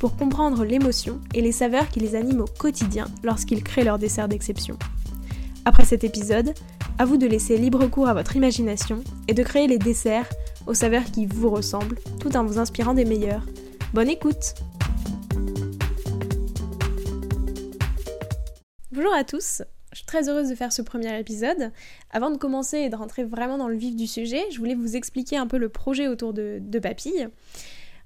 pour 0.00 0.16
comprendre 0.16 0.64
l'émotion 0.64 1.20
et 1.34 1.42
les 1.42 1.52
saveurs 1.52 1.90
qui 1.90 2.00
les 2.00 2.14
animent 2.16 2.40
au 2.40 2.46
quotidien 2.46 3.06
lorsqu'ils 3.22 3.62
créent 3.62 3.84
leur 3.84 3.98
dessert 3.98 4.28
d'exception. 4.28 4.78
Après 5.66 5.84
cet 5.84 6.04
épisode, 6.04 6.54
à 6.98 7.04
vous 7.04 7.18
de 7.18 7.26
laisser 7.26 7.58
libre 7.58 7.86
cours 7.86 8.08
à 8.08 8.14
votre 8.14 8.34
imagination 8.34 9.04
et 9.28 9.34
de 9.34 9.42
créer 9.42 9.66
les 9.66 9.76
desserts 9.76 10.28
aux 10.66 10.72
saveurs 10.72 11.04
qui 11.04 11.26
vous 11.26 11.50
ressemblent, 11.50 11.98
tout 12.18 12.34
en 12.34 12.44
vous 12.44 12.58
inspirant 12.58 12.94
des 12.94 13.04
meilleurs. 13.04 13.44
Bonne 13.92 14.08
écoute 14.08 14.54
Bonjour 18.90 19.12
à 19.14 19.24
tous, 19.24 19.62
je 19.92 19.98
suis 19.98 20.06
très 20.06 20.30
heureuse 20.30 20.48
de 20.48 20.54
faire 20.54 20.72
ce 20.72 20.80
premier 20.80 21.20
épisode. 21.20 21.72
Avant 22.10 22.30
de 22.30 22.38
commencer 22.38 22.78
et 22.78 22.88
de 22.88 22.96
rentrer 22.96 23.24
vraiment 23.24 23.58
dans 23.58 23.68
le 23.68 23.76
vif 23.76 23.94
du 23.96 24.06
sujet, 24.06 24.44
je 24.50 24.58
voulais 24.58 24.74
vous 24.74 24.96
expliquer 24.96 25.36
un 25.36 25.46
peu 25.46 25.58
le 25.58 25.68
projet 25.68 26.08
autour 26.08 26.32
de, 26.32 26.58
de 26.58 26.78
Papille. 26.78 27.28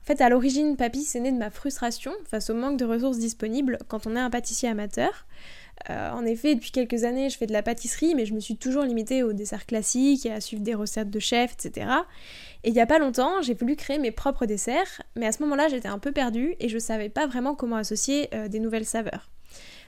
En 0.04 0.06
fait, 0.06 0.20
à 0.20 0.28
l'origine, 0.28 0.76
Papille, 0.76 1.04
c'est 1.04 1.20
né 1.20 1.32
de 1.32 1.38
ma 1.38 1.48
frustration 1.48 2.12
face 2.30 2.50
au 2.50 2.54
manque 2.54 2.78
de 2.78 2.84
ressources 2.84 3.16
disponibles 3.16 3.78
quand 3.88 4.06
on 4.06 4.14
est 4.16 4.20
un 4.20 4.28
pâtissier 4.28 4.68
amateur. 4.68 5.24
Euh, 5.88 6.10
en 6.10 6.26
effet, 6.26 6.54
depuis 6.54 6.72
quelques 6.72 7.04
années, 7.04 7.30
je 7.30 7.38
fais 7.38 7.46
de 7.46 7.54
la 7.54 7.62
pâtisserie, 7.62 8.14
mais 8.14 8.26
je 8.26 8.34
me 8.34 8.40
suis 8.40 8.58
toujours 8.58 8.82
limitée 8.82 9.22
aux 9.22 9.32
desserts 9.32 9.64
classiques 9.64 10.26
et 10.26 10.32
à 10.32 10.42
suivre 10.42 10.62
des 10.62 10.74
recettes 10.74 11.08
de 11.08 11.18
chef, 11.18 11.54
etc. 11.54 11.86
Et 12.64 12.68
il 12.68 12.74
n'y 12.74 12.82
a 12.82 12.86
pas 12.86 12.98
longtemps, 12.98 13.40
j'ai 13.40 13.54
voulu 13.54 13.76
créer 13.76 13.98
mes 13.98 14.10
propres 14.10 14.44
desserts, 14.44 15.00
mais 15.16 15.26
à 15.26 15.32
ce 15.32 15.42
moment-là, 15.42 15.68
j'étais 15.68 15.88
un 15.88 15.98
peu 15.98 16.12
perdue 16.12 16.54
et 16.60 16.68
je 16.68 16.74
ne 16.74 16.80
savais 16.80 17.08
pas 17.08 17.26
vraiment 17.26 17.54
comment 17.54 17.76
associer 17.76 18.28
euh, 18.34 18.48
des 18.48 18.60
nouvelles 18.60 18.84
saveurs. 18.84 19.30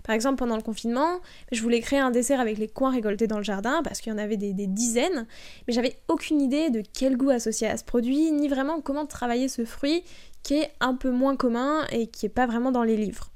Par 0.05 0.15
exemple, 0.15 0.39
pendant 0.39 0.57
le 0.57 0.63
confinement, 0.63 1.21
je 1.53 1.63
voulais 1.63 1.81
créer 1.81 1.99
un 1.99 2.11
dessert 2.11 2.41
avec 2.41 2.59
les 2.59 2.69
coins 2.69 2.91
récoltés 2.91 3.27
dans 3.27 3.39
le 3.39 3.45
jardin 3.45 3.83
parce 3.83 4.01
qu'il 4.01 4.13
y 4.13 4.15
en 4.15 4.19
avait 4.19 4.37
des, 4.37 4.53
dizaines, 4.67 5.27
mais 5.67 5.73
j'avais 5.73 5.97
aucune 6.09 6.41
idée 6.41 6.71
de 6.71 6.83
quel 6.93 7.17
goût 7.17 7.31
associer 7.31 7.69
à 7.69 7.77
ce 7.77 7.85
produit, 7.85 8.31
ni 8.33 8.49
vraiment 8.49 8.81
comment 8.81 9.07
travailler 9.07 9.49
ce 9.49 9.65
fruit 9.65 10.03
qui 10.43 10.55
est 10.55 10.71
un 10.81 10.95
peu 10.95 11.11
moins 11.11 11.37
commun 11.37 11.85
et 11.91 12.07
qui 12.07 12.25
n'est 12.25 12.31
pas 12.31 12.47
vraiment 12.47 12.71
dans 12.71 12.85
les 12.85 12.97
livres. 12.97 13.31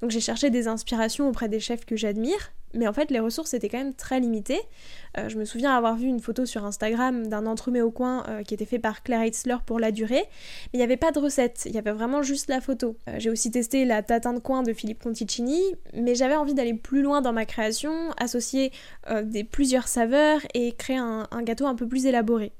Donc 0.00 0.10
j'ai 0.10 0.20
cherché 0.20 0.50
des 0.50 0.68
inspirations 0.68 1.28
auprès 1.28 1.48
des 1.48 1.60
chefs 1.60 1.84
que 1.84 1.96
j'admire, 1.96 2.52
mais 2.74 2.86
en 2.86 2.92
fait 2.92 3.10
les 3.10 3.20
ressources 3.20 3.54
étaient 3.54 3.68
quand 3.68 3.78
même 3.78 3.94
très 3.94 4.20
limitées. 4.20 4.60
Euh, 5.18 5.28
je 5.28 5.38
me 5.38 5.44
souviens 5.44 5.74
avoir 5.76 5.96
vu 5.96 6.06
une 6.06 6.20
photo 6.20 6.46
sur 6.46 6.64
Instagram 6.64 7.26
d'un 7.26 7.46
entremets 7.46 7.80
au 7.80 7.90
coin 7.90 8.24
euh, 8.28 8.42
qui 8.42 8.54
était 8.54 8.66
fait 8.66 8.78
par 8.78 9.02
Claire 9.02 9.22
Heitzler 9.22 9.56
pour 9.64 9.80
la 9.80 9.92
durée, 9.92 10.24
mais 10.24 10.74
il 10.74 10.78
n'y 10.78 10.84
avait 10.84 10.96
pas 10.96 11.12
de 11.12 11.18
recette, 11.18 11.62
il 11.66 11.74
y 11.74 11.78
avait 11.78 11.92
vraiment 11.92 12.22
juste 12.22 12.48
la 12.48 12.60
photo. 12.60 12.96
Euh, 13.08 13.16
j'ai 13.18 13.30
aussi 13.30 13.50
testé 13.50 13.84
la 13.84 14.02
tatin 14.02 14.32
de 14.32 14.38
coin 14.38 14.62
de 14.62 14.72
Philippe 14.72 15.02
Conticini, 15.02 15.60
mais 15.94 16.14
j'avais 16.14 16.36
envie 16.36 16.54
d'aller 16.54 16.74
plus 16.74 17.02
loin 17.02 17.22
dans 17.22 17.32
ma 17.32 17.46
création, 17.46 18.10
associer 18.18 18.72
des 19.22 19.44
plusieurs 19.44 19.88
saveurs 19.88 20.40
et 20.54 20.72
créer 20.72 20.96
un 20.96 21.42
gâteau 21.42 21.66
un 21.66 21.74
peu 21.74 21.86
plus 21.86 22.06
élaboré. 22.06 22.52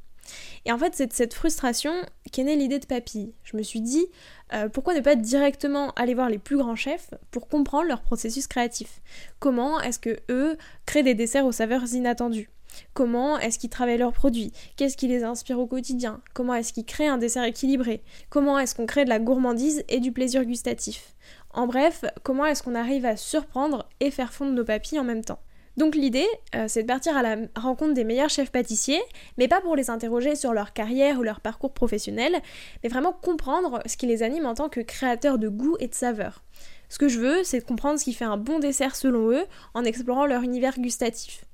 Et 0.65 0.73
en 0.73 0.79
fait, 0.79 0.95
c'est 0.95 1.07
de 1.07 1.13
cette 1.13 1.35
frustration 1.35 1.93
qu'est 2.33 2.45
née 2.45 2.57
l'idée 2.57 2.79
de 2.79 2.87
Papille. 2.87 3.33
Je 3.45 3.57
me 3.57 3.63
suis 3.63 3.81
dit, 3.81 4.07
euh, 4.53 4.69
pourquoi 4.69 4.95
ne 4.95 5.01
pas 5.01 5.17
directement 5.17 5.91
aller 5.93 6.15
voir 6.15 6.29
les 6.29 6.39
plus 6.39 6.57
grands 6.57 6.77
chefs 6.77 7.11
pour 7.31 7.49
comprendre 7.49 7.89
leur 7.89 8.03
processus 8.03 8.47
créatif? 8.47 9.01
Comment 9.39 9.81
est-ce 9.81 9.99
que 9.99 10.19
eux 10.31 10.57
créent 10.87 11.03
des 11.03 11.15
desserts 11.15 11.47
aux 11.47 11.53
saveurs 11.53 11.93
inattendues? 11.95 12.51
Comment 12.95 13.39
est-ce 13.39 13.59
qu'ils 13.59 13.71
travaillent 13.71 13.99
leurs 13.99 14.13
produits? 14.13 14.53
Qu'est-ce 14.77 14.97
qui 14.97 15.09
les 15.09 15.25
inspire 15.25 15.59
au 15.59 15.67
quotidien? 15.67 16.21
Comment 16.35 16.55
est-ce 16.55 16.73
qu'ils 16.73 16.85
créent 16.85 17.07
un 17.07 17.19
dessert 17.19 17.45
équilibré? 17.45 18.03
Comment 18.29 18.59
est-ce 18.59 18.75
qu'on 18.75 18.87
crée 18.87 19.05
de 19.05 19.11
la 19.11 19.19
gourmandise 19.19 19.85
et 19.89 20.01
du 20.01 20.13
plaisir 20.13 20.45
gustatif? 20.45 21.15
En 21.51 21.67
bref, 21.67 22.05
comment 22.23 22.45
est-ce 22.45 22.63
qu'on 22.63 22.75
arrive 22.75 23.07
à 23.07 23.17
surprendre 23.17 23.89
et 24.01 24.11
faire 24.11 24.33
fondre 24.33 24.53
nos 24.53 24.65
papilles 24.65 24.99
en 24.99 25.05
même 25.05 25.25
temps? 25.25 25.41
Donc 25.77 25.95
l'idée, 25.95 26.27
euh, 26.55 26.67
c'est 26.69 26.83
de 26.83 26.87
partir 26.87 27.17
à 27.17 27.23
la 27.23 27.37
rencontre 27.55 27.93
des 27.93 28.05
meilleurs 28.05 28.31
chefs 28.31 28.51
pâtissiers, 28.51 29.03
mais 29.37 29.47
pas 29.47 29.61
pour 29.61 29.77
les 29.77 29.91
interroger 29.91 30.35
sur 30.35 30.55
leur 30.55 30.73
carrière 30.73 31.19
ou 31.19 31.23
leur 31.23 31.41
parcours 31.41 31.75
professionnel, 31.75 32.35
mais 32.83 32.89
vraiment 32.89 33.13
comprendre 33.13 33.83
ce 33.85 33.97
qui 33.99 34.07
les 34.07 34.23
anime 34.23 34.47
en 34.47 34.55
tant 34.55 34.71
que 34.71 34.81
créateurs 34.81 35.39
de 35.39 35.49
goût 35.49 35.77
et 35.79 35.89
de 35.89 35.95
saveurs. 35.95 36.43
Ce 36.89 36.99
que 36.99 37.09
je 37.09 37.19
veux, 37.19 37.45
c'est 37.45 37.61
de 37.61 37.65
comprendre 37.65 37.99
ce 37.99 38.05
qui 38.05 38.15
fait 38.15 38.25
un 38.25 38.39
bon 38.39 38.59
dessert 38.59 38.97
selon 38.97 39.31
eux, 39.31 39.45
en 39.75 39.85
explorant 39.85 40.25
leur 40.25 40.43
univers 40.43 40.79
gustatif. 40.79 41.45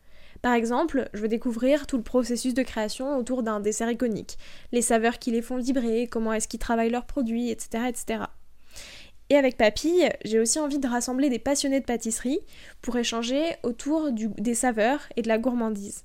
Par 0.40 0.54
exemple, 0.54 1.08
je 1.14 1.22
veux 1.22 1.28
découvrir 1.28 1.86
tout 1.86 1.96
le 1.96 2.02
processus 2.02 2.54
de 2.54 2.62
création 2.62 3.16
autour 3.16 3.42
d'un 3.42 3.60
dessert 3.60 3.90
iconique, 3.90 4.38
les 4.70 4.82
saveurs 4.82 5.18
qui 5.18 5.30
les 5.30 5.42
font 5.42 5.56
vibrer, 5.56 6.06
comment 6.08 6.32
est-ce 6.32 6.48
qu'ils 6.48 6.60
travaillent 6.60 6.90
leurs 6.90 7.06
produits, 7.06 7.50
etc. 7.50 7.84
etc. 7.88 8.24
Et 9.32 9.36
avec 9.38 9.56
Papille, 9.56 10.10
j'ai 10.26 10.38
aussi 10.38 10.60
envie 10.60 10.78
de 10.78 10.86
rassembler 10.86 11.30
des 11.30 11.38
passionnés 11.38 11.80
de 11.80 11.86
pâtisserie 11.86 12.40
pour 12.82 12.98
échanger 12.98 13.42
autour 13.62 14.12
des 14.12 14.54
saveurs 14.54 15.00
et 15.16 15.22
de 15.22 15.28
la 15.28 15.38
gourmandise. 15.38 16.04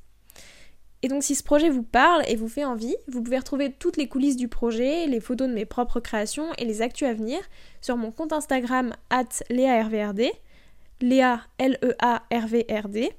Et 1.02 1.10
donc 1.10 1.24
si 1.24 1.36
ce 1.36 1.44
projet 1.44 1.70
vous 1.70 1.84
parle 1.84 2.24
et 2.30 2.38
vous 2.38 2.48
fait 2.48 2.64
envie, 2.64 2.96
vous 3.10 3.22
pouvez 3.22 3.38
retrouver 3.38 3.70
toutes 3.70 3.98
les 3.98 4.08
coulisses 4.08 4.38
du 4.38 4.48
projet, 4.48 5.08
les 5.08 5.20
photos 5.20 5.50
de 5.50 5.54
mes 5.54 5.66
propres 5.66 6.00
créations 6.00 6.54
et 6.58 6.64
les 6.64 6.82
actus 6.82 7.06
à 7.06 7.14
venir 7.14 7.38
sur 7.82 7.98
mon 7.98 8.12
compte 8.12 8.32
Instagram 8.32 8.94
at 9.10 9.44
LeaRVRD, 9.50 10.32
Léa 11.02 11.42
L-E-A-R-V-R-D. 11.58 13.12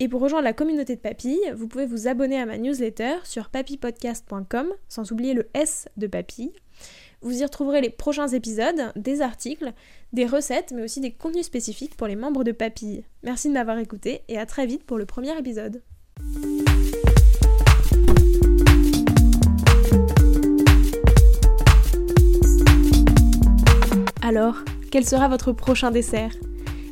Et 0.00 0.08
pour 0.08 0.22
rejoindre 0.22 0.42
la 0.42 0.54
communauté 0.54 0.96
de 0.96 1.00
Papille, 1.00 1.52
vous 1.54 1.68
pouvez 1.68 1.86
vous 1.86 2.08
abonner 2.08 2.40
à 2.40 2.46
ma 2.46 2.58
newsletter 2.58 3.18
sur 3.22 3.48
papillepodcast.com, 3.50 4.72
sans 4.88 5.12
oublier 5.12 5.34
le 5.34 5.48
S 5.54 5.88
de 5.96 6.08
Papille. 6.08 6.50
Vous 7.22 7.40
y 7.40 7.44
retrouverez 7.44 7.80
les 7.80 7.90
prochains 7.90 8.28
épisodes, 8.28 8.92
des 8.94 9.22
articles, 9.22 9.72
des 10.12 10.26
recettes, 10.26 10.72
mais 10.74 10.82
aussi 10.82 11.00
des 11.00 11.12
contenus 11.12 11.46
spécifiques 11.46 11.96
pour 11.96 12.06
les 12.06 12.16
membres 12.16 12.44
de 12.44 12.52
Papille. 12.52 13.04
Merci 13.22 13.48
de 13.48 13.54
m'avoir 13.54 13.78
écouté 13.78 14.22
et 14.28 14.38
à 14.38 14.44
très 14.44 14.66
vite 14.66 14.84
pour 14.84 14.98
le 14.98 15.06
premier 15.06 15.36
épisode. 15.38 15.82
Alors, 24.22 24.56
quel 24.90 25.06
sera 25.06 25.28
votre 25.28 25.52
prochain 25.52 25.90
dessert? 25.90 26.32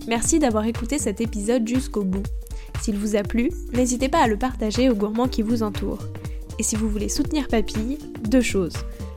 Merci 0.08 0.38
d'avoir 0.38 0.64
écouté 0.64 0.98
cet 0.98 1.20
épisode 1.20 1.68
jusqu'au 1.68 2.04
bout. 2.04 2.22
S'il 2.80 2.96
vous 2.96 3.16
a 3.16 3.22
plu, 3.22 3.50
n'hésitez 3.72 4.08
pas 4.08 4.22
à 4.22 4.28
le 4.28 4.38
partager 4.38 4.88
aux 4.88 4.94
gourmands 4.94 5.28
qui 5.28 5.42
vous 5.42 5.62
entourent. 5.62 6.04
Et 6.58 6.62
si 6.62 6.76
vous 6.76 6.88
voulez 6.88 7.08
soutenir 7.08 7.48
Papille, 7.48 7.98
deux 8.28 8.41
choses. 8.41 8.76